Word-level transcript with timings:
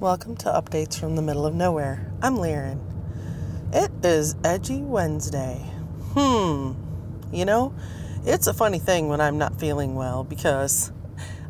Welcome 0.00 0.36
to 0.36 0.50
Updates 0.50 1.00
from 1.00 1.16
the 1.16 1.22
Middle 1.22 1.46
of 1.46 1.54
Nowhere. 1.54 2.12
I'm 2.20 2.36
Lieren. 2.36 2.78
It 3.72 3.90
is 4.04 4.36
Edgy 4.44 4.82
Wednesday. 4.82 5.64
Hmm. 6.12 6.74
You 7.32 7.46
know, 7.46 7.74
it's 8.22 8.46
a 8.46 8.52
funny 8.52 8.78
thing 8.78 9.08
when 9.08 9.22
I'm 9.22 9.38
not 9.38 9.58
feeling 9.58 9.94
well 9.94 10.22
because 10.22 10.92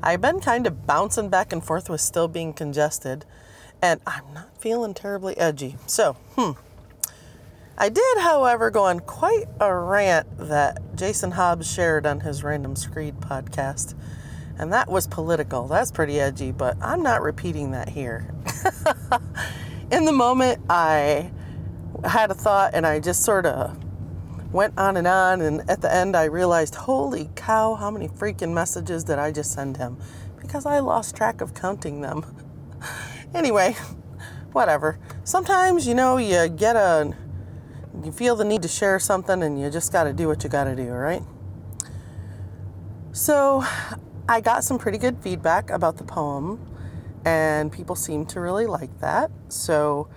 I've 0.00 0.20
been 0.20 0.38
kind 0.38 0.68
of 0.68 0.86
bouncing 0.86 1.28
back 1.28 1.52
and 1.52 1.62
forth 1.62 1.90
with 1.90 2.00
still 2.00 2.28
being 2.28 2.52
congested 2.52 3.24
and 3.82 4.00
I'm 4.06 4.32
not 4.32 4.60
feeling 4.60 4.94
terribly 4.94 5.36
edgy. 5.36 5.74
So, 5.88 6.12
hmm. 6.36 6.52
I 7.76 7.88
did, 7.88 8.18
however, 8.18 8.70
go 8.70 8.84
on 8.84 9.00
quite 9.00 9.46
a 9.58 9.74
rant 9.74 10.28
that 10.38 10.94
Jason 10.94 11.32
Hobbs 11.32 11.68
shared 11.68 12.06
on 12.06 12.20
his 12.20 12.44
Random 12.44 12.76
Screed 12.76 13.16
podcast. 13.16 13.94
And 14.58 14.72
that 14.72 14.88
was 14.88 15.06
political. 15.06 15.68
That's 15.68 15.90
pretty 15.90 16.18
edgy, 16.18 16.50
but 16.50 16.76
I'm 16.80 17.02
not 17.02 17.22
repeating 17.22 17.72
that 17.72 17.88
here. 17.88 18.34
In 19.90 20.04
the 20.04 20.12
moment, 20.12 20.62
I 20.68 21.30
had 22.04 22.30
a 22.30 22.34
thought 22.34 22.72
and 22.74 22.86
I 22.86 23.00
just 23.00 23.22
sort 23.22 23.46
of 23.46 23.76
went 24.52 24.78
on 24.78 24.96
and 24.96 25.06
on. 25.06 25.42
And 25.42 25.68
at 25.70 25.82
the 25.82 25.92
end, 25.92 26.16
I 26.16 26.24
realized, 26.24 26.74
holy 26.74 27.30
cow, 27.36 27.74
how 27.74 27.90
many 27.90 28.08
freaking 28.08 28.52
messages 28.54 29.04
did 29.04 29.18
I 29.18 29.30
just 29.30 29.52
send 29.52 29.76
him? 29.76 29.98
Because 30.40 30.64
I 30.64 30.78
lost 30.78 31.14
track 31.14 31.40
of 31.40 31.54
counting 31.54 32.00
them. 32.00 32.24
anyway, 33.34 33.76
whatever. 34.52 34.98
Sometimes, 35.24 35.86
you 35.86 35.94
know, 35.94 36.16
you 36.16 36.48
get 36.48 36.76
a 36.76 37.14
you 38.04 38.12
feel 38.12 38.36
the 38.36 38.44
need 38.44 38.62
to 38.62 38.68
share 38.68 38.98
something 38.98 39.42
and 39.42 39.60
you 39.60 39.70
just 39.70 39.92
got 39.92 40.04
to 40.04 40.12
do 40.12 40.28
what 40.28 40.44
you 40.44 40.50
got 40.50 40.64
to 40.64 40.76
do, 40.76 40.88
right? 40.90 41.22
So, 43.12 43.64
I 44.28 44.40
got 44.40 44.64
some 44.64 44.76
pretty 44.76 44.98
good 44.98 45.18
feedback 45.22 45.70
about 45.70 45.98
the 45.98 46.04
poem, 46.04 46.58
and 47.24 47.70
people 47.70 47.94
seem 47.94 48.26
to 48.26 48.40
really 48.40 48.66
like 48.66 48.98
that. 48.98 49.30
So, 49.48 50.08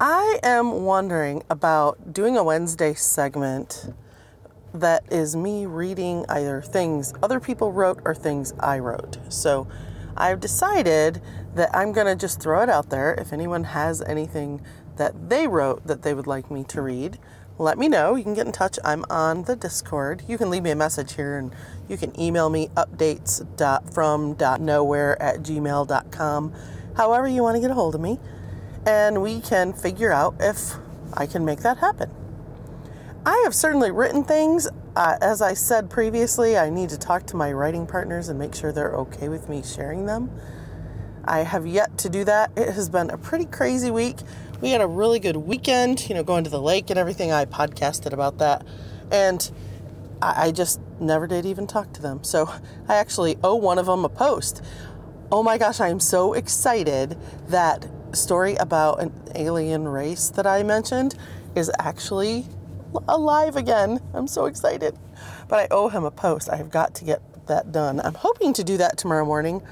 I 0.00 0.38
am 0.42 0.84
wondering 0.84 1.42
about 1.50 2.14
doing 2.14 2.38
a 2.38 2.42
Wednesday 2.42 2.94
segment 2.94 3.92
that 4.72 5.04
is 5.12 5.36
me 5.36 5.66
reading 5.66 6.24
either 6.30 6.62
things 6.62 7.12
other 7.22 7.38
people 7.38 7.70
wrote 7.70 8.00
or 8.06 8.14
things 8.14 8.54
I 8.60 8.78
wrote. 8.78 9.18
So, 9.28 9.68
I've 10.16 10.40
decided 10.40 11.20
that 11.54 11.68
I'm 11.76 11.92
going 11.92 12.06
to 12.06 12.16
just 12.16 12.40
throw 12.40 12.62
it 12.62 12.70
out 12.70 12.88
there. 12.88 13.12
If 13.12 13.30
anyone 13.30 13.64
has 13.64 14.00
anything 14.00 14.62
that 14.96 15.28
they 15.28 15.46
wrote 15.46 15.86
that 15.86 16.00
they 16.00 16.14
would 16.14 16.26
like 16.26 16.50
me 16.50 16.64
to 16.64 16.80
read, 16.80 17.18
let 17.60 17.78
me 17.78 17.88
know. 17.88 18.16
You 18.16 18.24
can 18.24 18.34
get 18.34 18.46
in 18.46 18.52
touch. 18.52 18.78
I'm 18.84 19.04
on 19.10 19.44
the 19.44 19.54
Discord. 19.54 20.22
You 20.26 20.38
can 20.38 20.48
leave 20.48 20.62
me 20.62 20.70
a 20.70 20.76
message 20.76 21.12
here 21.14 21.36
and 21.38 21.54
you 21.88 21.98
can 21.98 22.18
email 22.18 22.48
me 22.48 22.70
updates.from.nowhere 22.76 25.22
at 25.22 25.42
gmail.com. 25.42 26.54
However, 26.96 27.28
you 27.28 27.42
want 27.42 27.56
to 27.56 27.60
get 27.60 27.70
a 27.70 27.74
hold 27.74 27.94
of 27.94 28.00
me, 28.00 28.18
and 28.86 29.22
we 29.22 29.40
can 29.40 29.72
figure 29.72 30.10
out 30.10 30.34
if 30.40 30.74
I 31.14 31.26
can 31.26 31.44
make 31.44 31.60
that 31.60 31.78
happen. 31.78 32.10
I 33.24 33.40
have 33.44 33.54
certainly 33.54 33.90
written 33.90 34.24
things. 34.24 34.68
Uh, 34.96 35.16
as 35.20 35.42
I 35.42 35.54
said 35.54 35.90
previously, 35.90 36.56
I 36.56 36.70
need 36.70 36.88
to 36.90 36.98
talk 36.98 37.26
to 37.26 37.36
my 37.36 37.52
writing 37.52 37.86
partners 37.86 38.28
and 38.28 38.38
make 38.38 38.54
sure 38.54 38.72
they're 38.72 38.96
okay 38.96 39.28
with 39.28 39.48
me 39.48 39.62
sharing 39.62 40.06
them. 40.06 40.30
I 41.24 41.40
have 41.40 41.66
yet 41.66 41.98
to 41.98 42.08
do 42.08 42.24
that. 42.24 42.50
It 42.56 42.72
has 42.72 42.88
been 42.88 43.10
a 43.10 43.18
pretty 43.18 43.44
crazy 43.44 43.90
week. 43.90 44.16
We 44.60 44.70
had 44.70 44.82
a 44.82 44.86
really 44.86 45.20
good 45.20 45.36
weekend, 45.36 46.08
you 46.08 46.14
know, 46.14 46.22
going 46.22 46.44
to 46.44 46.50
the 46.50 46.60
lake 46.60 46.90
and 46.90 46.98
everything. 46.98 47.32
I 47.32 47.46
podcasted 47.46 48.12
about 48.12 48.38
that. 48.38 48.66
And 49.10 49.50
I, 50.20 50.48
I 50.48 50.50
just 50.52 50.80
never 51.00 51.26
did 51.26 51.46
even 51.46 51.66
talk 51.66 51.94
to 51.94 52.02
them. 52.02 52.22
So 52.24 52.52
I 52.88 52.96
actually 52.96 53.38
owe 53.42 53.54
one 53.54 53.78
of 53.78 53.86
them 53.86 54.04
a 54.04 54.08
post. 54.10 54.62
Oh 55.32 55.42
my 55.42 55.56
gosh, 55.56 55.80
I 55.80 55.88
am 55.88 55.98
so 55.98 56.34
excited 56.34 57.16
that 57.48 57.88
story 58.12 58.56
about 58.56 59.00
an 59.00 59.12
alien 59.34 59.88
race 59.88 60.28
that 60.30 60.46
I 60.46 60.62
mentioned 60.62 61.14
is 61.54 61.70
actually 61.78 62.46
alive 63.08 63.56
again. 63.56 64.00
I'm 64.12 64.26
so 64.26 64.44
excited. 64.44 64.98
But 65.48 65.60
I 65.60 65.68
owe 65.70 65.88
him 65.88 66.04
a 66.04 66.10
post. 66.10 66.50
I 66.50 66.56
have 66.56 66.70
got 66.70 66.94
to 66.96 67.04
get 67.04 67.22
that 67.46 67.72
done. 67.72 67.98
I'm 68.00 68.14
hoping 68.14 68.52
to 68.54 68.64
do 68.64 68.76
that 68.76 68.98
tomorrow 68.98 69.24
morning 69.24 69.62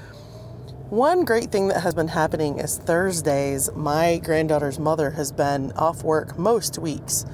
one 0.89 1.23
great 1.23 1.51
thing 1.51 1.67
that 1.67 1.81
has 1.81 1.93
been 1.93 2.07
happening 2.07 2.57
is 2.57 2.79
Thursdays, 2.79 3.69
my 3.75 4.17
granddaughter's 4.23 4.79
mother 4.79 5.11
has 5.11 5.31
been 5.31 5.71
off 5.73 6.03
work 6.03 6.39
most 6.39 6.79
weeks. 6.79 7.27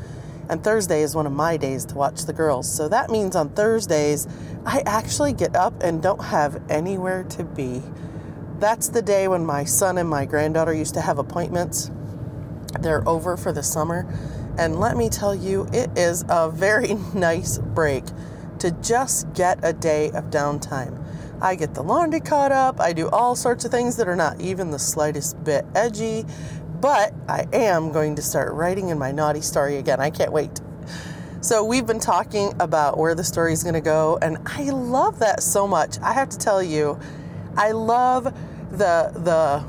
And 0.50 0.62
Thursday 0.62 1.02
is 1.04 1.16
one 1.16 1.26
of 1.26 1.32
my 1.32 1.56
days 1.56 1.86
to 1.86 1.96
watch 1.96 2.26
the 2.26 2.34
girls. 2.34 2.70
So 2.70 2.90
that 2.90 3.10
means 3.10 3.34
on 3.34 3.48
Thursdays, 3.50 4.28
I 4.66 4.84
actually 4.86 5.32
get 5.32 5.56
up 5.56 5.82
and 5.82 6.04
don't 6.04 6.22
have 6.22 6.62
anywhere 6.70 7.24
to 7.24 7.46
be. 7.46 7.82
That's 8.60 8.90
the 8.90 9.02
day 9.02 9.30
when 9.30 9.46
my 9.46 9.64
son 9.64 9.98
and 9.98 10.10
my 10.10 10.26
granddaughter 10.26 10.74
used 10.74 10.96
to 10.96 11.02
have 11.02 11.18
appointments. 11.18 11.92
They're 12.82 13.08
over 13.08 13.38
for 13.38 13.54
the 13.54 13.64
summer. 13.64 14.06
And 14.58 14.82
let 14.82 14.98
me 14.98 15.08
tell 15.08 15.34
you, 15.34 15.70
it 15.72 15.98
is 15.98 16.26
a 16.28 16.50
very 16.50 16.94
nice 17.14 17.58
break 17.58 18.04
to 18.60 18.72
just 18.82 19.34
get 19.34 19.60
a 19.64 19.72
day 19.72 20.12
of 20.12 20.26
downtime. 20.26 21.05
I 21.42 21.56
get 21.56 21.74
the 21.74 21.84
laundry 21.84 22.20
caught 22.20 22.52
up. 22.52 22.80
I 22.80 22.94
do 22.94 23.10
all 23.10 23.36
sorts 23.36 23.66
of 23.66 23.72
things 23.72 23.98
that 23.98 24.08
are 24.08 24.16
not 24.16 24.40
even 24.40 24.72
the 24.72 24.80
slightest 24.80 25.44
bit 25.44 25.66
edgy. 25.76 26.26
But 26.82 27.14
I 27.28 27.48
am 27.54 27.92
going 27.92 28.16
to 28.16 28.22
start 28.22 28.54
writing 28.54 28.90
in 28.90 29.00
my 29.00 29.12
naughty 29.12 29.42
story 29.42 29.78
again. 29.78 30.00
I 30.00 30.10
can't 30.10 30.32
wait. 30.32 30.62
So, 31.42 31.64
we've 31.64 31.86
been 31.86 32.00
talking 32.00 32.54
about 32.60 32.98
where 32.98 33.14
the 33.14 33.24
story 33.24 33.54
is 33.54 33.62
going 33.62 33.76
to 33.76 33.82
go, 33.82 34.18
and 34.22 34.40
I 34.48 34.64
love 34.72 35.20
that 35.20 35.44
so 35.44 35.68
much. 35.68 36.00
I 36.00 36.12
have 36.14 36.30
to 36.30 36.38
tell 36.40 36.64
you, 36.64 37.00
I 37.56 37.72
love 37.72 38.24
the, 38.72 39.12
the, 39.14 39.64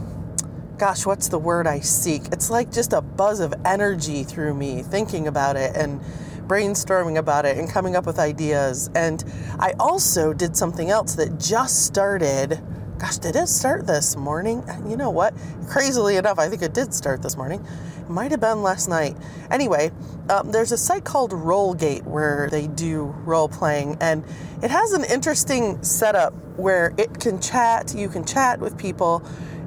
gosh, 0.79 1.05
what's 1.05 1.29
the 1.29 1.39
word 1.39 1.67
I 1.67 1.81
seek? 1.81 2.23
It's 2.33 2.49
like 2.49 2.73
just 2.73 2.95
a 2.95 3.03
buzz 3.03 3.41
of 3.41 3.53
energy 3.67 4.25
through 4.25 4.55
me 4.55 4.83
thinking 4.83 5.29
about 5.29 5.57
it. 5.57 5.77
And, 5.77 6.01
brainstorming 6.47 7.19
about 7.19 7.45
it 7.45 7.59
and 7.59 7.71
coming 7.71 7.97
up 7.97 8.07
with 8.07 8.19
ideas. 8.19 8.91
And 8.95 9.25
I 9.59 9.75
also 9.79 10.33
did 10.33 10.57
something 10.57 10.91
else 10.91 11.15
that 11.15 11.39
just 11.39 11.85
started. 11.87 12.61
Gosh, 12.99 13.19
did 13.19 13.37
it 13.37 13.49
start 13.49 13.87
this 13.87 14.17
morning? 14.17 14.63
You 14.89 14.97
know 14.97 15.11
what? 15.11 15.35
Crazily 15.69 16.17
enough, 16.17 16.39
I 16.39 16.49
think 16.49 16.63
it 16.63 16.73
did 16.73 16.95
start 16.95 17.23
this 17.23 17.37
morning. 17.37 17.65
It 17.99 18.09
might 18.11 18.31
have 18.31 18.41
been 18.41 18.63
last 18.63 18.89
night. 18.89 19.17
Anyway, 19.51 19.91
um, 20.31 20.51
there's 20.51 20.73
a 20.73 20.79
site 20.79 21.05
called 21.05 21.33
RoleGate 21.33 22.05
where 22.05 22.49
they 22.51 22.69
do 22.69 23.15
role 23.25 23.49
playing, 23.49 23.99
and 24.01 24.25
it 24.63 24.71
has 24.71 24.93
an 24.93 25.05
interesting 25.05 25.83
setup 25.83 26.33
where 26.57 26.95
it 26.97 27.21
can 27.21 27.41
chat, 27.41 27.95
you 27.95 28.09
can 28.09 28.25
chat 28.25 28.61
with 28.61 28.79
people, 28.79 29.23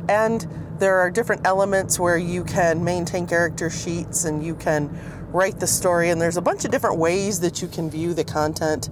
and 0.07 0.47
there 0.79 0.97
are 0.97 1.11
different 1.11 1.45
elements 1.45 1.99
where 1.99 2.17
you 2.17 2.43
can 2.43 2.83
maintain 2.83 3.27
character 3.27 3.69
sheets 3.69 4.23
and 4.23 4.43
you 4.43 4.55
can 4.55 4.89
write 5.31 5.59
the 5.59 5.67
story, 5.67 6.09
and 6.09 6.21
there's 6.21 6.37
a 6.37 6.41
bunch 6.41 6.65
of 6.65 6.71
different 6.71 6.97
ways 6.97 7.39
that 7.41 7.61
you 7.61 7.67
can 7.67 7.89
view 7.89 8.13
the 8.13 8.23
content. 8.23 8.89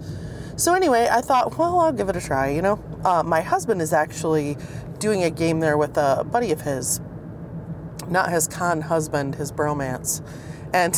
So, 0.55 0.73
anyway, 0.73 1.07
I 1.11 1.21
thought, 1.21 1.57
well, 1.57 1.79
I'll 1.79 1.91
give 1.91 2.09
it 2.09 2.15
a 2.15 2.21
try, 2.21 2.49
you 2.49 2.61
know. 2.61 2.83
Uh, 3.03 3.23
my 3.23 3.41
husband 3.41 3.81
is 3.81 3.93
actually 3.93 4.57
doing 4.99 5.23
a 5.23 5.29
game 5.29 5.59
there 5.59 5.77
with 5.77 5.97
a 5.97 6.25
buddy 6.31 6.51
of 6.51 6.61
his, 6.61 6.99
not 8.07 8.31
his 8.31 8.47
con 8.47 8.81
husband, 8.81 9.35
his 9.35 9.51
bromance. 9.51 10.21
And 10.73 10.95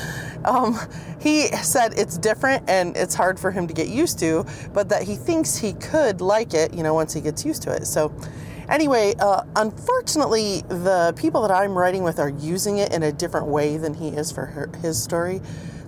um, 0.44 0.78
he 1.20 1.46
said 1.48 1.94
it's 1.96 2.18
different 2.18 2.68
and 2.68 2.96
it's 2.96 3.14
hard 3.14 3.38
for 3.38 3.50
him 3.50 3.68
to 3.68 3.74
get 3.74 3.88
used 3.88 4.18
to, 4.20 4.44
but 4.72 4.88
that 4.88 5.02
he 5.02 5.14
thinks 5.14 5.56
he 5.56 5.74
could 5.74 6.20
like 6.20 6.54
it, 6.54 6.74
you 6.74 6.82
know, 6.82 6.94
once 6.94 7.12
he 7.12 7.20
gets 7.20 7.44
used 7.44 7.62
to 7.62 7.72
it. 7.72 7.86
So, 7.86 8.12
Anyway, 8.68 9.14
uh, 9.18 9.44
unfortunately, 9.56 10.62
the 10.68 11.14
people 11.16 11.40
that 11.40 11.50
I'm 11.50 11.76
writing 11.76 12.02
with 12.02 12.18
are 12.18 12.28
using 12.28 12.78
it 12.78 12.92
in 12.92 13.02
a 13.02 13.10
different 13.10 13.46
way 13.46 13.78
than 13.78 13.94
he 13.94 14.08
is 14.08 14.30
for 14.30 14.44
her, 14.44 14.70
his 14.82 15.02
story. 15.02 15.40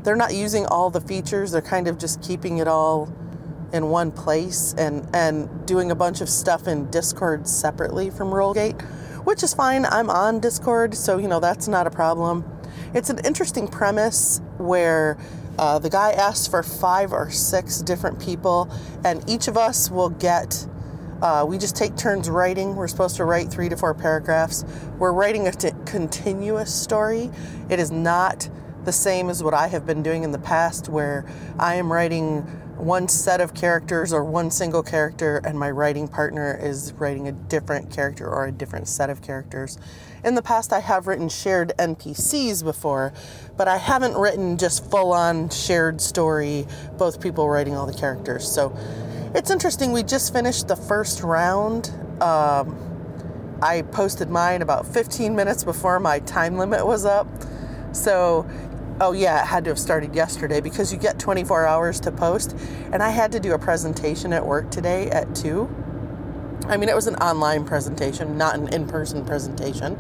They're 0.03 0.17
not 0.17 0.35
using 0.35 0.65
all 0.65 0.89
the 0.89 1.01
features, 1.01 1.53
they're 1.53 1.61
kind 1.61 1.89
of 1.89 1.99
just 1.99 2.23
keeping 2.23 2.57
it 2.59 2.67
all 2.67 3.13
in 3.75 3.91
one 3.91 4.11
place 4.11 4.75
and, 4.79 5.07
and 5.15 5.67
doing 5.67 5.91
a 5.91 5.95
bunch 5.95 6.23
of 6.23 6.29
stuff 6.29 6.67
in 6.67 6.91
Discord 6.91 7.47
separately 7.47 8.09
from 8.09 8.31
RoleGate, 8.31 8.81
which 9.25 9.43
is 9.43 9.53
fine. 9.53 9.85
I'm 9.85 10.09
on 10.09 10.41
Discord, 10.41 10.95
so 10.95 11.19
you 11.19 11.29
know 11.29 11.39
that's 11.39 11.69
not 11.69 11.87
a 11.87 11.91
problem. 11.91 12.45
It's 12.95 13.11
an 13.11 13.21
interesting 13.25 13.69
premise 13.69 14.41
where 14.57 15.19
uh, 15.59 15.79
the 15.79 15.91
guy 15.91 16.13
asks 16.13 16.47
for 16.49 16.63
five 16.63 17.13
or 17.13 17.31
six 17.31 17.83
different 17.83 18.19
people, 18.19 18.71
and 19.05 19.23
each 19.29 19.49
of 19.49 19.59
us 19.59 19.91
will 19.91 20.11
get 20.11 20.67
uh, 21.23 21.45
we 21.47 21.59
just 21.59 21.77
take 21.77 21.97
turns 21.97 22.31
writing. 22.31 22.77
We're 22.77 22.89
supposed 22.89 23.17
to 23.17 23.25
write 23.25 23.51
three 23.51 23.69
to 23.69 23.77
four 23.77 23.95
paragraphs. 23.95 24.65
We're 24.99 25.13
writing 25.13 25.47
a 25.49 25.53
t- 25.53 25.71
continuous 25.85 26.75
story. 26.75 27.31
It 27.69 27.79
is 27.79 27.91
not 27.91 28.49
the 28.85 28.93
same 28.93 29.29
as 29.29 29.43
what 29.43 29.53
I 29.53 29.69
have 29.69 29.85
been 29.85 30.03
doing 30.03 30.23
in 30.23 30.33
the 30.33 30.39
past, 30.39 30.89
where 30.89 31.27
I 31.59 31.75
am 31.75 31.93
writing 31.93 32.43
one 32.81 33.09
set 33.09 33.43
of 33.43 33.53
characters 33.53 34.13
or 34.13 34.25
one 34.25 34.51
single 34.51 34.83
character, 34.83 35.43
and 35.45 35.59
my 35.59 35.71
writing 35.71 36.09
partner 36.09 36.59
is 36.61 36.95
writing 36.95 37.29
a 37.29 37.33
different 37.33 37.91
character 37.91 38.27
or 38.27 38.47
a 38.47 38.53
different 38.53 38.89
set 38.89 39.11
of 39.11 39.21
characters. 39.21 39.79
In 40.25 40.35
the 40.35 40.43
past, 40.43 40.73
I 40.73 40.81
have 40.81 41.07
written 41.07 41.29
shared 41.29 41.73
NPCs 41.79 42.65
before, 42.65 43.13
but 43.59 43.69
I 43.69 43.77
haven't 43.77 44.15
written 44.15 44.57
just 44.57 44.91
full 44.91 45.13
on 45.13 45.51
shared 45.51 46.01
story, 46.01 46.67
both 46.97 47.21
people 47.21 47.49
writing 47.49 47.77
all 47.77 47.87
the 47.87 47.99
characters. 47.99 48.51
So 48.51 48.75
it's 49.35 49.51
interesting. 49.51 49.93
We 49.93 50.03
just 50.03 50.33
finished 50.33 50.69
the 50.69 50.77
first 50.77 51.23
round. 51.23 51.91
Um, 52.21 52.77
I 53.63 53.83
posted 53.83 54.29
mine 54.29 54.63
about 54.63 54.87
15 54.87 55.37
minutes 55.37 55.63
before 55.65 56.01
my 56.01 56.19
time 56.21 56.57
limit 56.57 56.85
was 56.85 57.05
up. 57.05 57.29
So, 57.93 58.49
oh 59.01 59.13
yeah, 59.13 59.43
it 59.43 59.47
had 59.47 59.65
to 59.65 59.71
have 59.71 59.79
started 59.79 60.15
yesterday 60.15 60.61
because 60.61 60.93
you 60.93 60.99
get 60.99 61.19
24 61.19 61.67
hours 61.67 62.01
to 62.01 62.13
post. 62.13 62.57
And 62.93 63.03
I 63.03 63.11
had 63.11 63.31
to 63.33 63.41
do 63.41 63.53
a 63.53 63.59
presentation 63.59 64.33
at 64.33 64.45
work 64.45 64.71
today 64.71 65.11
at 65.11 65.35
2. 65.35 65.69
I 66.67 66.77
mean, 66.77 66.89
it 66.89 66.95
was 66.95 67.07
an 67.07 67.17
online 67.17 67.65
presentation, 67.65 68.37
not 68.37 68.57
an 68.57 68.73
in 68.73 68.87
person 68.87 69.25
presentation. 69.25 69.99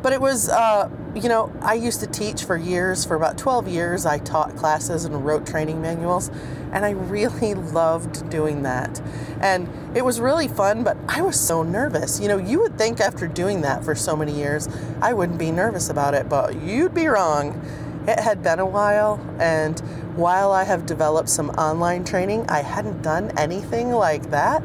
But 0.00 0.12
it 0.12 0.20
was, 0.20 0.48
uh, 0.48 0.88
you 1.14 1.28
know, 1.28 1.52
I 1.60 1.74
used 1.74 2.00
to 2.00 2.06
teach 2.06 2.44
for 2.44 2.56
years. 2.56 3.04
For 3.04 3.14
about 3.14 3.36
12 3.36 3.68
years, 3.68 4.06
I 4.06 4.18
taught 4.18 4.56
classes 4.56 5.04
and 5.04 5.24
wrote 5.24 5.46
training 5.46 5.82
manuals. 5.82 6.30
And 6.72 6.84
I 6.84 6.90
really 6.90 7.54
loved 7.72 8.28
doing 8.30 8.62
that. 8.62 9.00
And 9.40 9.68
it 9.96 10.04
was 10.04 10.20
really 10.20 10.48
fun, 10.48 10.84
but 10.84 10.96
I 11.08 11.20
was 11.20 11.38
so 11.38 11.62
nervous. 11.62 12.18
You 12.20 12.28
know, 12.28 12.38
you 12.38 12.60
would 12.60 12.78
think 12.78 13.00
after 13.00 13.26
doing 13.26 13.60
that 13.62 13.84
for 13.84 13.94
so 13.94 14.16
many 14.16 14.32
years, 14.32 14.68
I 15.02 15.12
wouldn't 15.12 15.38
be 15.38 15.50
nervous 15.50 15.90
about 15.90 16.14
it, 16.14 16.28
but 16.28 16.60
you'd 16.62 16.94
be 16.94 17.06
wrong. 17.06 17.60
It 18.08 18.18
had 18.18 18.42
been 18.42 18.58
a 18.58 18.66
while, 18.66 19.20
and 19.38 19.78
while 20.16 20.50
I 20.50 20.64
have 20.64 20.86
developed 20.86 21.28
some 21.28 21.50
online 21.50 22.04
training, 22.04 22.46
I 22.48 22.62
hadn't 22.62 23.02
done 23.02 23.32
anything 23.38 23.92
like 23.92 24.30
that. 24.30 24.62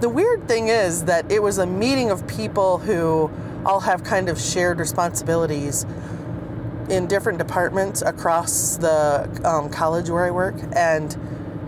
The 0.00 0.08
weird 0.08 0.48
thing 0.48 0.68
is 0.68 1.04
that 1.04 1.30
it 1.30 1.42
was 1.42 1.58
a 1.58 1.66
meeting 1.66 2.10
of 2.10 2.26
people 2.26 2.78
who 2.78 3.30
all 3.66 3.80
have 3.80 4.04
kind 4.04 4.28
of 4.28 4.40
shared 4.40 4.78
responsibilities 4.78 5.84
in 6.88 7.06
different 7.06 7.38
departments 7.38 8.00
across 8.02 8.76
the 8.76 9.28
um, 9.44 9.68
college 9.68 10.08
where 10.08 10.24
I 10.24 10.30
work, 10.30 10.54
and 10.74 11.16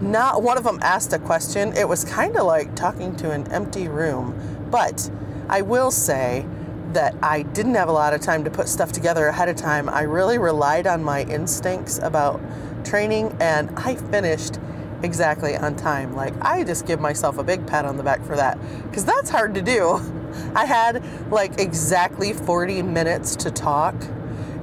not 0.00 0.42
one 0.42 0.56
of 0.56 0.64
them 0.64 0.78
asked 0.80 1.12
a 1.12 1.18
question. 1.18 1.76
It 1.76 1.88
was 1.88 2.04
kind 2.04 2.36
of 2.36 2.46
like 2.46 2.74
talking 2.76 3.16
to 3.16 3.32
an 3.32 3.50
empty 3.50 3.88
room. 3.88 4.32
But 4.70 5.10
I 5.48 5.62
will 5.62 5.90
say 5.90 6.46
that 6.92 7.16
I 7.22 7.42
didn't 7.42 7.74
have 7.74 7.88
a 7.88 7.92
lot 7.92 8.14
of 8.14 8.20
time 8.20 8.44
to 8.44 8.50
put 8.50 8.68
stuff 8.68 8.92
together 8.92 9.26
ahead 9.26 9.48
of 9.48 9.56
time. 9.56 9.88
I 9.88 10.02
really 10.02 10.38
relied 10.38 10.86
on 10.86 11.02
my 11.02 11.24
instincts 11.24 11.98
about 11.98 12.40
training, 12.84 13.36
and 13.40 13.76
I 13.76 13.96
finished 13.96 14.58
exactly 15.02 15.56
on 15.56 15.74
time. 15.74 16.14
Like, 16.14 16.34
I 16.42 16.62
just 16.62 16.86
give 16.86 17.00
myself 17.00 17.38
a 17.38 17.44
big 17.44 17.66
pat 17.66 17.84
on 17.84 17.96
the 17.96 18.02
back 18.04 18.24
for 18.24 18.36
that 18.36 18.58
because 18.84 19.04
that's 19.04 19.30
hard 19.30 19.54
to 19.54 19.62
do. 19.62 20.00
I 20.54 20.64
had 20.64 21.02
like 21.30 21.60
exactly 21.60 22.32
40 22.32 22.82
minutes 22.82 23.36
to 23.36 23.50
talk, 23.50 23.94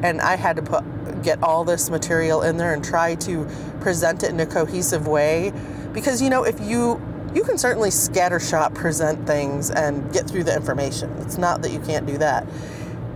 and 0.04 0.22
I 0.22 0.36
had 0.36 0.56
to 0.58 0.62
put 0.62 0.84
get 1.24 1.42
all 1.42 1.64
this 1.64 1.90
material 1.90 2.44
in 2.44 2.58
there 2.58 2.74
and 2.74 2.84
try 2.84 3.16
to 3.16 3.48
present 3.80 4.24
it 4.24 4.30
in 4.30 4.40
a 4.40 4.46
cohesive 4.46 5.08
way. 5.08 5.52
Because 5.94 6.22
you 6.22 6.30
know 6.30 6.44
if 6.44 6.60
you 6.60 7.02
you 7.34 7.44
can 7.44 7.58
certainly 7.58 7.90
scattershot 7.90 8.74
present 8.74 9.28
things 9.28 9.70
and 9.70 10.14
get 10.14 10.26
through 10.26 10.46
the 10.46 10.56
information. 10.56 11.12
It's 11.20 11.38
not 11.38 11.62
that 11.64 11.72
you 11.72 11.80
can't 11.80 12.06
do 12.06 12.18
that 12.20 12.48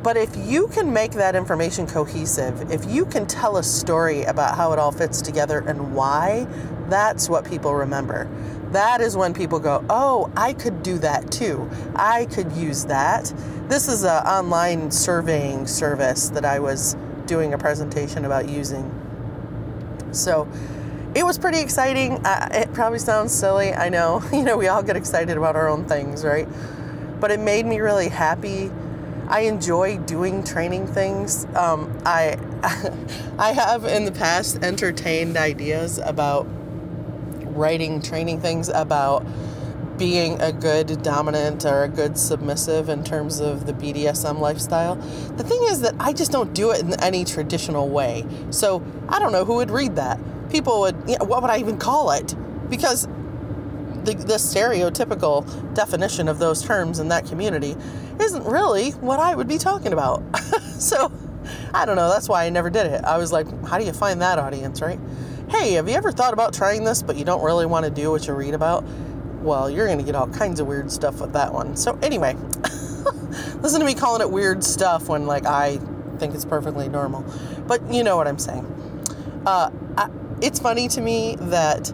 but 0.03 0.15
if 0.15 0.35
you 0.37 0.67
can 0.69 0.91
make 0.91 1.11
that 1.11 1.35
information 1.35 1.85
cohesive 1.85 2.71
if 2.71 2.85
you 2.85 3.05
can 3.05 3.25
tell 3.25 3.57
a 3.57 3.63
story 3.63 4.23
about 4.23 4.55
how 4.55 4.71
it 4.73 4.79
all 4.79 4.91
fits 4.91 5.21
together 5.21 5.59
and 5.67 5.93
why 5.93 6.47
that's 6.89 7.29
what 7.29 7.45
people 7.45 7.73
remember 7.73 8.29
that 8.71 9.01
is 9.01 9.17
when 9.17 9.33
people 9.33 9.59
go, 9.59 9.83
oh, 9.89 10.31
I 10.37 10.53
could 10.53 10.83
do 10.83 10.99
that 10.99 11.31
too. 11.31 11.67
I 11.95 12.25
could 12.25 12.51
use 12.51 12.85
that. 12.85 13.33
This 13.67 13.87
is 13.87 14.03
an 14.03 14.23
online 14.27 14.91
surveying 14.91 15.65
service 15.65 16.29
that 16.29 16.45
I 16.45 16.59
was 16.59 16.95
doing 17.25 17.53
a 17.53 17.57
presentation 17.57 18.25
about 18.25 18.47
using. 18.47 18.93
So 20.11 20.47
it 21.15 21.25
was 21.25 21.39
pretty 21.39 21.59
exciting. 21.59 22.23
Uh, 22.23 22.49
it 22.51 22.73
probably 22.73 22.99
sounds 22.99 23.33
silly. 23.33 23.73
I 23.73 23.89
know. 23.89 24.23
You 24.31 24.43
know, 24.43 24.57
we 24.57 24.67
all 24.67 24.83
get 24.83 24.95
excited 24.95 25.35
about 25.35 25.55
our 25.55 25.67
own 25.67 25.85
things, 25.85 26.23
right? 26.23 26.47
But 27.19 27.31
it 27.31 27.39
made 27.39 27.65
me 27.65 27.79
really 27.79 28.09
happy. 28.09 28.71
I 29.29 29.41
enjoy 29.41 29.97
doing 29.99 30.43
training 30.43 30.87
things. 30.87 31.45
Um, 31.55 31.95
I 32.03 32.37
I 33.37 33.53
have 33.53 33.85
in 33.85 34.05
the 34.05 34.11
past 34.11 34.63
entertained 34.63 35.37
ideas 35.37 35.99
about 35.99 36.47
writing 37.55 38.01
training 38.01 38.41
things 38.41 38.69
about 38.69 39.25
being 39.99 40.41
a 40.41 40.51
good 40.51 41.03
dominant 41.03 41.65
or 41.65 41.83
a 41.83 41.87
good 41.87 42.17
submissive 42.17 42.89
in 42.89 43.03
terms 43.03 43.39
of 43.39 43.67
the 43.67 43.73
BDSM 43.73 44.39
lifestyle. 44.39 44.95
The 44.95 45.43
thing 45.43 45.61
is 45.63 45.81
that 45.81 45.93
I 45.99 46.13
just 46.13 46.31
don't 46.31 46.53
do 46.53 46.71
it 46.71 46.79
in 46.79 46.99
any 47.03 47.25
traditional 47.25 47.89
way. 47.89 48.25
So 48.49 48.83
I 49.09 49.19
don't 49.19 49.33
know 49.33 49.45
who 49.45 49.55
would 49.55 49.69
read 49.69 49.97
that. 49.97 50.19
People 50.49 50.79
would, 50.81 50.95
you 51.05 51.17
know, 51.19 51.25
what 51.25 51.41
would 51.41 51.51
I 51.51 51.59
even 51.59 51.77
call 51.77 52.11
it? 52.11 52.33
Because 52.69 53.07
the, 54.13 54.23
the 54.23 54.35
stereotypical 54.35 55.73
definition 55.73 56.27
of 56.27 56.39
those 56.39 56.63
terms 56.63 56.99
in 56.99 57.07
that 57.09 57.25
community 57.25 57.75
isn't 58.19 58.43
really 58.45 58.91
what 58.91 59.19
I 59.19 59.35
would 59.35 59.47
be 59.47 59.57
talking 59.57 59.93
about. 59.93 60.23
so 60.77 61.11
I 61.73 61.85
don't 61.85 61.95
know. 61.95 62.09
That's 62.09 62.29
why 62.29 62.45
I 62.45 62.49
never 62.49 62.69
did 62.69 62.85
it. 62.87 63.03
I 63.03 63.17
was 63.17 63.31
like, 63.31 63.47
how 63.65 63.77
do 63.77 63.85
you 63.85 63.93
find 63.93 64.21
that 64.21 64.39
audience, 64.39 64.81
right? 64.81 64.99
hey, 65.49 65.73
have 65.73 65.89
you 65.89 65.95
ever 65.95 66.11
thought 66.11 66.33
about 66.33 66.53
trying 66.53 66.83
this, 66.83 67.01
but 67.01 67.15
you 67.15 67.25
don't 67.25 67.43
really 67.43 67.65
want 67.65 67.83
to 67.85 67.91
do 67.91 68.11
what 68.11 68.27
you 68.27 68.33
read 68.33 68.53
about? 68.53 68.83
Well, 69.41 69.69
you're 69.69 69.87
going 69.87 69.97
to 69.97 70.03
get 70.03 70.15
all 70.15 70.27
kinds 70.27 70.59
of 70.59 70.67
weird 70.67 70.91
stuff 70.91 71.19
with 71.19 71.33
that 71.33 71.53
one. 71.53 71.75
So, 71.75 71.97
anyway, 72.03 72.35
listen 73.61 73.79
to 73.79 73.85
me 73.85 73.95
calling 73.95 74.21
it 74.21 74.29
weird 74.29 74.63
stuff 74.63 75.09
when, 75.09 75.25
like, 75.25 75.45
I 75.45 75.79
think 76.17 76.35
it's 76.35 76.45
perfectly 76.45 76.87
normal. 76.87 77.25
But 77.67 77.81
you 77.91 78.03
know 78.03 78.15
what 78.15 78.27
I'm 78.27 78.37
saying. 78.37 78.65
Uh, 79.45 79.71
I, 79.97 80.09
it's 80.41 80.59
funny 80.59 80.87
to 80.89 81.01
me 81.01 81.35
that 81.39 81.91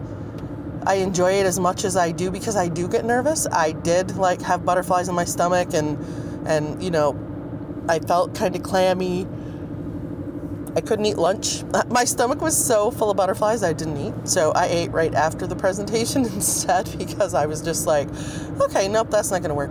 I 0.86 0.94
enjoy 0.96 1.32
it 1.32 1.46
as 1.46 1.58
much 1.58 1.84
as 1.84 1.96
I 1.96 2.12
do 2.12 2.30
because 2.30 2.56
I 2.56 2.68
do 2.68 2.88
get 2.88 3.04
nervous. 3.04 3.46
I 3.50 3.72
did, 3.72 4.16
like, 4.16 4.40
have 4.42 4.64
butterflies 4.64 5.08
in 5.08 5.14
my 5.14 5.24
stomach 5.24 5.74
and, 5.74 5.98
and 6.46 6.82
you 6.82 6.90
know, 6.90 7.18
I 7.88 7.98
felt 7.98 8.34
kind 8.34 8.54
of 8.56 8.62
clammy 8.62 9.26
I 10.76 10.82
couldn't 10.82 11.06
eat 11.06 11.16
lunch. 11.16 11.64
My 11.88 12.04
stomach 12.04 12.42
was 12.42 12.54
so 12.54 12.90
full 12.90 13.10
of 13.10 13.16
butterflies 13.16 13.62
I 13.62 13.72
didn't 13.72 13.96
eat. 13.96 14.28
So 14.28 14.52
I 14.52 14.66
ate 14.66 14.92
right 14.92 15.14
after 15.14 15.46
the 15.46 15.56
presentation 15.56 16.24
instead 16.34 16.94
because 16.98 17.32
I 17.32 17.46
was 17.46 17.62
just 17.62 17.86
like, 17.86 18.08
okay, 18.60 18.86
nope, 18.86 19.10
that's 19.10 19.30
not 19.30 19.40
going 19.40 19.48
to 19.48 19.54
work. 19.54 19.70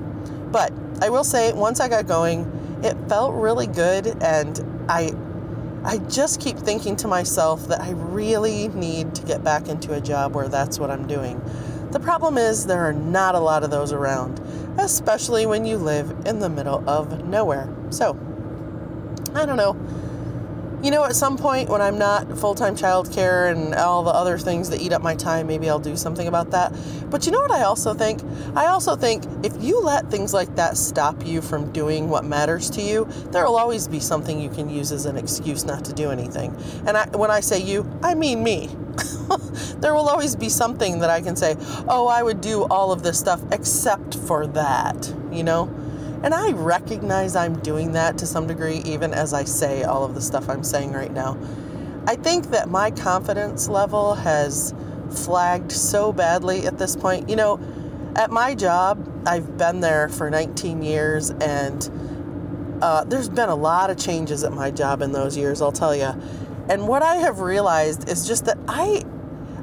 But 0.52 0.74
I 1.02 1.10
will 1.10 1.24
say, 1.24 1.54
once 1.54 1.80
I 1.80 1.88
got 1.90 2.08
going, 2.08 2.80
it 2.84 2.98
felt 3.08 3.36
really 3.36 3.68
good, 3.68 4.08
and 4.24 4.60
I, 4.90 5.12
I 5.86 6.00
just 6.00 6.42
keep 6.42 6.58
thinking 6.58 6.96
to 6.98 7.08
myself 7.08 7.68
that 7.68 7.80
I 7.80 7.92
really 7.92 8.70
need 8.70 9.14
to 9.16 9.22
get 9.22 9.44
back 9.44 9.68
into 9.68 9.94
a 9.94 10.02
job 10.02 10.34
where 10.34 10.48
that's 10.48 10.80
what 10.80 10.90
I'm 10.90 11.06
doing. 11.06 11.40
The 11.92 12.00
problem 12.00 12.40
is 12.40 12.66
there 12.66 12.82
are 12.82 12.94
not 12.94 13.36
a 13.36 13.40
lot 13.40 13.64
of 13.64 13.70
those 13.70 13.94
around, 13.94 14.40
especially 14.80 15.46
when 15.46 15.64
you 15.64 15.78
live 15.78 16.10
in 16.26 16.40
the 16.40 16.50
middle 16.50 16.84
of 16.90 17.26
nowhere. 17.28 17.72
So, 17.92 18.18
I 19.36 19.46
don't 19.46 19.58
know 19.58 19.78
you 20.86 20.92
know, 20.92 21.04
at 21.04 21.16
some 21.16 21.36
point 21.36 21.68
when 21.68 21.82
I'm 21.82 21.98
not 21.98 22.38
full 22.38 22.54
time 22.54 22.76
childcare 22.76 23.52
and 23.52 23.74
all 23.74 24.04
the 24.04 24.12
other 24.12 24.38
things 24.38 24.70
that 24.70 24.80
eat 24.80 24.94
up 24.94 25.02
my 25.02 25.16
time, 25.16 25.48
maybe 25.48 25.68
I'll 25.68 25.80
do 25.80 25.98
something 25.98 26.28
about 26.28 26.52
that. 26.52 26.72
But 27.10 27.26
you 27.26 27.32
know 27.32 27.42
what 27.42 27.50
I 27.50 27.64
also 27.64 27.96
think? 27.96 28.22
I 28.56 28.68
also 28.68 28.96
think 28.96 29.24
if 29.44 29.52
you 29.64 29.82
let 29.82 30.12
things 30.12 30.32
like 30.32 30.56
that 30.58 30.78
stop 30.78 31.26
you 31.26 31.42
from 31.42 31.72
doing 31.72 32.08
what 32.08 32.24
matters 32.24 32.70
to 32.70 32.84
you, 32.84 33.06
there 33.32 33.44
will 33.46 33.56
always 33.56 33.88
be 33.88 34.00
something 34.00 34.40
you 34.40 34.52
can 34.52 34.70
use 34.70 34.92
as 34.92 35.08
an 35.08 35.18
excuse 35.18 35.66
not 35.66 35.84
to 35.86 35.94
do 35.94 36.12
anything. 36.12 36.56
And 36.86 36.96
I, 36.96 37.10
when 37.18 37.32
I 37.32 37.40
say 37.40 37.60
you, 37.60 37.92
I 38.04 38.14
mean 38.14 38.44
me. 38.44 38.70
there 39.80 39.96
will 39.96 40.08
always 40.08 40.36
be 40.36 40.50
something 40.50 41.00
that 41.00 41.10
I 41.10 41.20
can 41.20 41.36
say, 41.36 41.56
oh, 41.88 42.06
I 42.06 42.22
would 42.22 42.42
do 42.42 42.64
all 42.66 42.92
of 42.92 43.02
this 43.02 43.18
stuff 43.18 43.42
except 43.52 44.14
for 44.14 44.46
that, 44.48 45.12
you 45.32 45.44
know? 45.44 45.66
And 46.24 46.34
I 46.34 46.52
recognize 46.52 47.36
I'm 47.36 47.60
doing 47.60 47.92
that 47.94 48.18
to 48.20 48.26
some 48.26 48.48
degree, 48.48 48.78
even 48.86 49.14
as 49.14 49.34
I 49.34 49.44
say 49.44 49.84
all 49.84 50.04
of 50.04 50.16
the 50.16 50.22
stuff 50.22 50.50
I'm 50.50 50.64
saying 50.64 50.94
right 50.94 51.12
now. 51.12 51.38
I 52.08 52.16
think 52.16 52.52
that 52.52 52.70
my 52.70 52.92
confidence 52.92 53.68
level 53.68 54.16
has 54.16 54.74
flagged 55.12 55.72
so 55.72 56.14
badly 56.14 56.66
at 56.66 56.78
this 56.78 56.96
point. 56.96 57.30
You 57.30 57.36
know, 57.36 57.60
at 58.16 58.32
my 58.32 58.56
job, 58.56 59.12
I've 59.26 59.58
been 59.58 59.82
there 59.82 60.10
for 60.10 60.30
19 60.30 60.82
years, 60.82 61.32
and 61.32 62.80
uh, 62.82 63.04
there's 63.06 63.30
been 63.30 63.50
a 63.50 63.56
lot 63.56 63.90
of 63.90 63.98
changes 63.98 64.44
at 64.44 64.54
my 64.54 64.72
job 64.72 65.02
in 65.02 65.12
those 65.12 65.36
years, 65.36 65.62
I'll 65.62 65.72
tell 65.72 65.96
you. 65.96 66.14
And 66.70 66.88
what 66.88 67.04
I 67.04 67.16
have 67.18 67.40
realized 67.40 68.10
is 68.10 68.28
just 68.28 68.46
that 68.46 68.58
I 68.68 69.04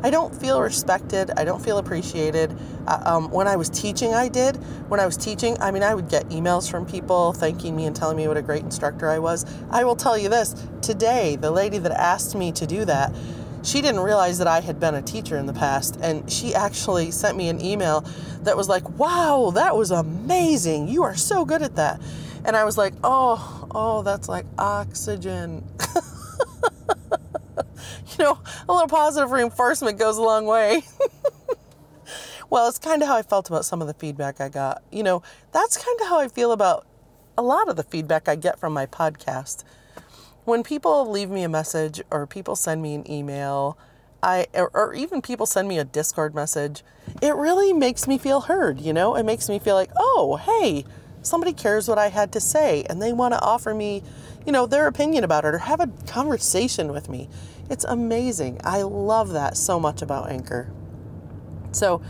I 0.02 0.10
don't 0.10 0.34
feel 0.34 0.60
respected. 0.60 1.30
I 1.36 1.44
don't 1.44 1.62
feel 1.62 1.78
appreciated. 1.78 2.56
Uh, 2.86 3.02
um, 3.04 3.30
when 3.30 3.46
I 3.46 3.54
was 3.54 3.70
teaching, 3.70 4.14
I 4.14 4.28
did. 4.28 4.56
When 4.88 4.98
I 4.98 5.06
was 5.06 5.16
teaching, 5.16 5.56
I 5.60 5.70
mean, 5.70 5.84
I 5.84 5.94
would 5.94 6.08
get 6.08 6.28
emails 6.30 6.68
from 6.68 6.84
people 6.86 7.32
thanking 7.32 7.76
me 7.76 7.86
and 7.86 7.94
telling 7.94 8.16
me 8.16 8.26
what 8.26 8.36
a 8.36 8.42
great 8.42 8.62
instructor 8.62 9.08
I 9.08 9.20
was. 9.20 9.46
I 9.70 9.84
will 9.84 9.94
tell 9.94 10.18
you 10.18 10.28
this 10.28 10.54
today, 10.80 11.36
the 11.36 11.52
lady 11.52 11.78
that 11.78 11.92
asked 11.92 12.34
me 12.34 12.50
to 12.52 12.66
do 12.66 12.84
that, 12.84 13.14
she 13.62 13.80
didn't 13.80 14.00
realize 14.00 14.38
that 14.38 14.48
I 14.48 14.60
had 14.60 14.80
been 14.80 14.96
a 14.96 15.02
teacher 15.02 15.36
in 15.36 15.46
the 15.46 15.52
past, 15.52 15.96
and 16.02 16.30
she 16.30 16.52
actually 16.52 17.12
sent 17.12 17.36
me 17.36 17.48
an 17.48 17.64
email 17.64 18.04
that 18.42 18.56
was 18.56 18.68
like, 18.68 18.88
Wow, 18.98 19.52
that 19.54 19.76
was 19.76 19.92
amazing. 19.92 20.88
You 20.88 21.04
are 21.04 21.14
so 21.14 21.44
good 21.44 21.62
at 21.62 21.76
that. 21.76 22.00
And 22.44 22.56
I 22.56 22.64
was 22.64 22.76
like, 22.76 22.94
Oh, 23.04 23.68
oh, 23.70 24.02
that's 24.02 24.28
like 24.28 24.46
oxygen. 24.58 25.64
know, 28.22 28.38
a 28.68 28.72
little 28.72 28.88
positive 28.88 29.30
reinforcement 29.30 29.98
goes 29.98 30.16
a 30.16 30.22
long 30.22 30.46
way. 30.46 30.84
Well, 32.52 32.68
it's 32.68 32.78
kind 32.78 33.00
of 33.00 33.08
how 33.08 33.16
I 33.16 33.22
felt 33.22 33.48
about 33.48 33.64
some 33.64 33.80
of 33.80 33.86
the 33.86 33.94
feedback 33.94 34.38
I 34.38 34.50
got. 34.50 34.82
You 34.92 35.02
know, 35.02 35.22
that's 35.52 35.82
kind 35.82 35.98
of 36.02 36.08
how 36.08 36.20
I 36.20 36.28
feel 36.28 36.52
about 36.52 36.86
a 37.38 37.40
lot 37.40 37.70
of 37.70 37.76
the 37.76 37.82
feedback 37.82 38.28
I 38.28 38.36
get 38.36 38.58
from 38.58 38.74
my 38.74 38.84
podcast. 38.84 39.64
When 40.44 40.62
people 40.62 41.10
leave 41.10 41.30
me 41.30 41.44
a 41.44 41.48
message 41.48 42.02
or 42.10 42.26
people 42.26 42.54
send 42.54 42.82
me 42.82 42.94
an 42.94 43.10
email, 43.10 43.78
I 44.22 44.48
or, 44.52 44.70
or 44.74 44.92
even 44.92 45.22
people 45.22 45.46
send 45.46 45.66
me 45.66 45.78
a 45.78 45.84
Discord 45.84 46.34
message, 46.34 46.84
it 47.22 47.34
really 47.34 47.72
makes 47.72 48.06
me 48.06 48.18
feel 48.18 48.42
heard, 48.42 48.82
you 48.82 48.92
know? 48.92 49.14
It 49.14 49.22
makes 49.22 49.48
me 49.48 49.58
feel 49.58 49.74
like, 49.74 49.90
"Oh, 49.96 50.36
hey, 50.36 50.84
somebody 51.22 51.54
cares 51.54 51.88
what 51.88 51.96
I 51.96 52.08
had 52.08 52.32
to 52.32 52.40
say 52.40 52.84
and 52.90 53.00
they 53.00 53.14
want 53.14 53.32
to 53.32 53.40
offer 53.40 53.72
me, 53.72 54.02
you 54.44 54.52
know, 54.52 54.66
their 54.66 54.88
opinion 54.88 55.24
about 55.24 55.46
it 55.46 55.54
or 55.54 55.58
have 55.60 55.80
a 55.80 55.86
conversation 56.06 56.92
with 56.92 57.08
me." 57.08 57.30
It's 57.72 57.84
amazing. 57.84 58.60
I 58.64 58.82
love 58.82 59.30
that 59.30 59.56
so 59.56 59.80
much 59.80 60.02
about 60.02 60.30
Anchor. 60.30 60.70
So, 61.70 62.02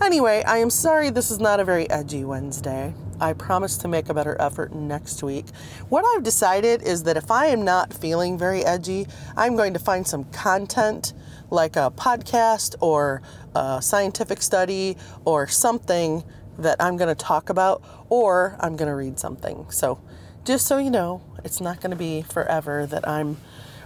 anyway, 0.00 0.42
I 0.46 0.56
am 0.56 0.70
sorry 0.70 1.10
this 1.10 1.30
is 1.30 1.38
not 1.38 1.60
a 1.60 1.64
very 1.64 1.90
edgy 1.90 2.24
Wednesday. 2.24 2.94
I 3.20 3.34
promise 3.34 3.76
to 3.78 3.88
make 3.88 4.08
a 4.08 4.14
better 4.14 4.34
effort 4.40 4.74
next 4.74 5.22
week. 5.22 5.44
What 5.90 6.06
I've 6.06 6.22
decided 6.22 6.82
is 6.82 7.02
that 7.02 7.18
if 7.18 7.30
I 7.30 7.48
am 7.48 7.66
not 7.66 7.92
feeling 7.92 8.38
very 8.38 8.64
edgy, 8.64 9.06
I'm 9.36 9.56
going 9.56 9.74
to 9.74 9.78
find 9.78 10.06
some 10.06 10.24
content 10.32 11.12
like 11.50 11.76
a 11.76 11.92
podcast 11.94 12.74
or 12.80 13.20
a 13.54 13.82
scientific 13.82 14.40
study 14.40 14.96
or 15.26 15.46
something 15.46 16.24
that 16.56 16.78
I'm 16.80 16.96
going 16.96 17.14
to 17.14 17.14
talk 17.14 17.50
about, 17.50 17.84
or 18.08 18.56
I'm 18.58 18.74
going 18.74 18.88
to 18.88 18.94
read 18.94 19.18
something. 19.18 19.66
So, 19.68 20.00
just 20.46 20.66
so 20.66 20.78
you 20.78 20.90
know, 20.90 21.20
it's 21.44 21.60
not 21.60 21.82
going 21.82 21.90
to 21.90 21.96
be 21.96 22.22
forever 22.22 22.86
that 22.86 23.06
I'm, 23.06 23.36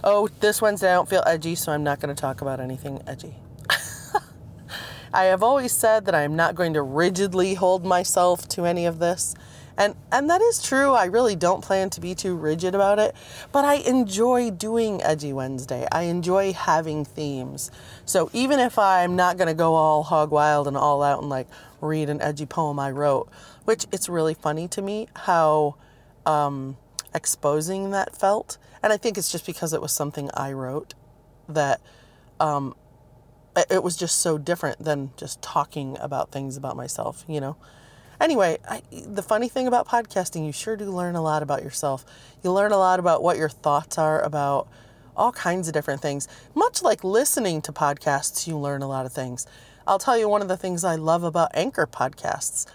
oh, 0.03 0.29
this 0.39 0.61
Wednesday 0.61 0.89
I 0.89 0.93
don't 0.93 1.09
feel 1.09 1.23
edgy, 1.25 1.55
so 1.55 1.71
I'm 1.71 1.83
not 1.83 1.99
going 1.99 2.13
to 2.13 2.19
talk 2.19 2.41
about 2.41 2.59
anything 2.59 3.01
edgy. 3.07 3.35
I 5.13 5.25
have 5.25 5.43
always 5.43 5.71
said 5.71 6.05
that 6.05 6.15
I 6.15 6.21
am 6.21 6.35
not 6.35 6.55
going 6.55 6.73
to 6.73 6.81
rigidly 6.81 7.55
hold 7.55 7.85
myself 7.85 8.47
to 8.49 8.65
any 8.65 8.85
of 8.85 8.99
this. 8.99 9.35
And 9.79 9.95
and 10.11 10.29
that 10.29 10.41
is 10.41 10.61
true. 10.61 10.91
I 10.91 11.05
really 11.05 11.37
don't 11.37 11.63
plan 11.63 11.89
to 11.91 12.01
be 12.01 12.13
too 12.13 12.35
rigid 12.35 12.75
about 12.75 12.99
it, 12.99 13.15
but 13.53 13.63
I 13.63 13.75
enjoy 13.75 14.51
doing 14.51 15.01
Edgy 15.01 15.31
Wednesday. 15.31 15.87
I 15.89 16.03
enjoy 16.03 16.51
having 16.51 17.05
themes. 17.05 17.71
So 18.05 18.29
even 18.33 18.59
if 18.59 18.77
I'm 18.77 19.15
not 19.15 19.37
going 19.37 19.47
to 19.47 19.53
go 19.53 19.75
all 19.75 20.03
hog 20.03 20.31
wild 20.31 20.67
and 20.67 20.75
all 20.75 21.01
out 21.01 21.21
and 21.21 21.29
like 21.29 21.47
read 21.79 22.09
an 22.09 22.21
edgy 22.21 22.45
poem 22.45 22.77
I 22.77 22.91
wrote, 22.91 23.29
which 23.63 23.85
it's 23.93 24.09
really 24.09 24.33
funny 24.33 24.67
to 24.67 24.81
me 24.81 25.07
how 25.15 25.75
um, 26.25 26.75
exposing 27.13 27.91
that 27.91 28.15
felt. 28.15 28.57
And 28.81 28.93
I 28.93 28.97
think 28.97 29.17
it's 29.17 29.31
just 29.31 29.45
because 29.45 29.73
it 29.73 29.81
was 29.81 29.91
something 29.91 30.29
I 30.33 30.53
wrote 30.53 30.93
that 31.47 31.81
um, 32.39 32.75
it 33.69 33.83
was 33.83 33.95
just 33.97 34.19
so 34.19 34.37
different 34.37 34.83
than 34.83 35.11
just 35.17 35.41
talking 35.41 35.97
about 35.99 36.31
things 36.31 36.55
about 36.55 36.75
myself, 36.75 37.25
you 37.27 37.41
know. 37.41 37.57
Anyway, 38.21 38.57
I, 38.67 38.81
the 38.91 39.23
funny 39.23 39.47
thing 39.47 39.67
about 39.67 39.87
podcasting, 39.87 40.45
you 40.45 40.51
sure 40.51 40.75
do 40.75 40.85
learn 40.85 41.15
a 41.15 41.21
lot 41.21 41.41
about 41.41 41.63
yourself. 41.63 42.05
You 42.43 42.51
learn 42.51 42.71
a 42.71 42.77
lot 42.77 42.99
about 42.99 43.23
what 43.23 43.37
your 43.37 43.49
thoughts 43.49 43.97
are 43.97 44.21
about 44.21 44.67
all 45.15 45.31
kinds 45.31 45.67
of 45.67 45.73
different 45.73 46.01
things. 46.01 46.27
Much 46.53 46.81
like 46.81 47.03
listening 47.03 47.61
to 47.61 47.71
podcasts, 47.71 48.47
you 48.47 48.57
learn 48.57 48.81
a 48.81 48.87
lot 48.87 49.05
of 49.05 49.13
things. 49.13 49.45
I'll 49.87 49.99
tell 49.99 50.17
you 50.17 50.29
one 50.29 50.41
of 50.41 50.47
the 50.47 50.57
things 50.57 50.83
I 50.83 50.95
love 50.95 51.23
about 51.23 51.51
Anchor 51.53 51.87
podcasts. 51.87 52.65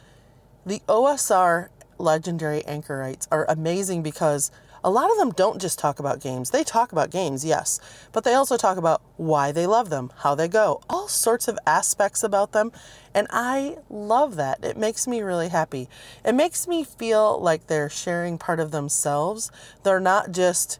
The 0.67 0.81
OSR 0.89 1.69
legendary 1.99 2.65
anchorites 2.65 3.29
are 3.31 3.47
amazing 3.49 4.03
because 4.03 4.51
a 4.85 4.91
lot 4.91 5.11
of 5.11 5.17
them 5.17 5.31
don't 5.31 5.61
just 5.61 5.79
talk 5.79 5.99
about 5.99 6.21
games. 6.21 6.51
They 6.51 6.63
talk 6.63 6.93
about 6.93 7.11
games, 7.11 7.43
yes, 7.43 7.81
but 8.13 8.23
they 8.23 8.35
also 8.35 8.59
talk 8.59 8.77
about 8.77 9.01
why 9.17 9.51
they 9.51 9.67
love 9.67 9.89
them, 9.89 10.13
how 10.19 10.35
they 10.35 10.47
go, 10.47 10.83
all 10.91 11.09
sorts 11.09 11.49
of 11.49 11.59
aspects 11.67 12.23
about 12.23 12.53
them. 12.53 12.71
And 13.15 13.27
I 13.31 13.79
love 13.89 14.37
that. 14.37 14.63
It 14.63 14.77
makes 14.77 15.07
me 15.07 15.23
really 15.23 15.49
happy. 15.49 15.89
It 16.23 16.35
makes 16.35 16.69
me 16.69 16.85
feel 16.85 17.41
like 17.41 17.67
they're 17.67 17.89
sharing 17.89 18.37
part 18.37 18.61
of 18.61 18.73
themselves. 18.73 19.51
They're 19.85 20.01
not 20.01 20.33
just 20.33 20.79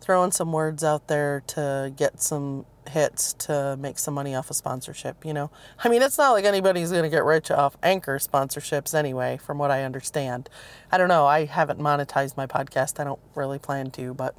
throwing 0.00 0.30
some 0.30 0.52
words 0.52 0.84
out 0.84 1.08
there 1.08 1.42
to 1.48 1.92
get 1.96 2.22
some 2.22 2.66
hits 2.90 3.32
to 3.34 3.76
make 3.78 3.98
some 3.98 4.14
money 4.14 4.34
off 4.34 4.50
of 4.50 4.56
sponsorship, 4.56 5.24
you 5.24 5.32
know? 5.32 5.50
I 5.82 5.88
mean, 5.88 6.02
it's 6.02 6.18
not 6.18 6.32
like 6.32 6.44
anybody's 6.44 6.90
going 6.90 7.04
to 7.04 7.08
get 7.08 7.24
rich 7.24 7.50
off 7.50 7.76
anchor 7.82 8.18
sponsorships 8.18 8.94
anyway, 8.94 9.38
from 9.38 9.58
what 9.58 9.70
I 9.70 9.84
understand. 9.84 10.48
I 10.92 10.98
don't 10.98 11.08
know. 11.08 11.26
I 11.26 11.46
haven't 11.46 11.80
monetized 11.80 12.36
my 12.36 12.46
podcast. 12.46 13.00
I 13.00 13.04
don't 13.04 13.20
really 13.34 13.58
plan 13.58 13.90
to, 13.92 14.14
but 14.14 14.34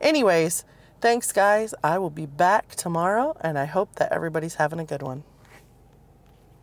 anyways, 0.00 0.64
thanks 1.00 1.32
guys. 1.32 1.74
I 1.82 1.98
will 1.98 2.10
be 2.10 2.26
back 2.26 2.74
tomorrow 2.74 3.36
and 3.40 3.58
I 3.58 3.64
hope 3.64 3.96
that 3.96 4.12
everybody's 4.12 4.56
having 4.56 4.78
a 4.78 4.84
good 4.84 5.02
one. 5.02 5.24